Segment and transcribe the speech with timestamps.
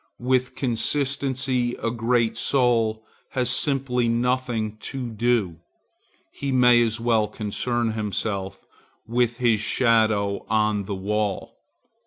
[0.23, 5.57] With consistency a great soul has simply nothing to do.
[6.31, 8.65] He may as well concern himself
[9.05, 11.55] with his shadow on the wall.